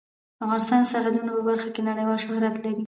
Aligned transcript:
افغانستان 0.45 0.79
د 0.83 0.89
سرحدونه 0.91 1.31
په 1.37 1.41
برخه 1.49 1.69
کې 1.73 1.81
نړیوال 1.89 2.17
شهرت 2.25 2.55
لري. 2.63 2.79